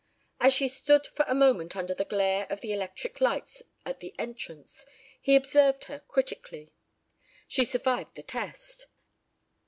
As 0.39 0.51
she 0.51 0.67
stood 0.67 1.05
for 1.05 1.25
a 1.27 1.35
moment 1.35 1.75
under 1.75 1.93
the 1.93 2.05
glare 2.05 2.47
of 2.49 2.61
the 2.61 2.73
electric 2.73 3.21
lights 3.21 3.61
at 3.85 3.99
the 3.99 4.15
entrance 4.17 4.83
he 5.21 5.35
observed 5.35 5.83
her 5.83 5.99
critically. 5.99 6.73
She 7.47 7.65
survived 7.65 8.15
the 8.15 8.23
test. 8.23 8.87